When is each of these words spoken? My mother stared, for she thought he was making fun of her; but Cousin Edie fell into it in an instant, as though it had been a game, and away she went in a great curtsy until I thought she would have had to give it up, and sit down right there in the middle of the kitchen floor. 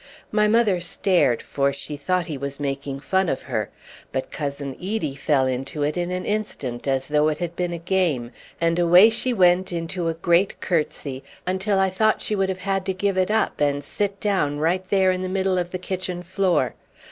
My 0.31 0.47
mother 0.47 0.79
stared, 0.79 1.43
for 1.43 1.71
she 1.71 1.95
thought 1.95 2.25
he 2.25 2.35
was 2.35 2.59
making 2.59 3.01
fun 3.01 3.29
of 3.29 3.43
her; 3.43 3.69
but 4.11 4.31
Cousin 4.31 4.71
Edie 4.81 5.13
fell 5.13 5.45
into 5.45 5.83
it 5.83 5.95
in 5.95 6.09
an 6.09 6.25
instant, 6.25 6.87
as 6.87 7.07
though 7.09 7.27
it 7.27 7.37
had 7.37 7.55
been 7.55 7.71
a 7.71 7.77
game, 7.77 8.31
and 8.59 8.79
away 8.79 9.11
she 9.11 9.31
went 9.31 9.71
in 9.71 9.87
a 10.03 10.13
great 10.15 10.59
curtsy 10.59 11.23
until 11.45 11.77
I 11.77 11.91
thought 11.91 12.23
she 12.23 12.35
would 12.35 12.49
have 12.49 12.61
had 12.61 12.83
to 12.87 12.95
give 12.95 13.15
it 13.15 13.29
up, 13.29 13.61
and 13.61 13.83
sit 13.83 14.19
down 14.19 14.57
right 14.57 14.83
there 14.89 15.11
in 15.11 15.21
the 15.21 15.29
middle 15.29 15.59
of 15.59 15.69
the 15.69 15.77
kitchen 15.77 16.23
floor. 16.23 16.73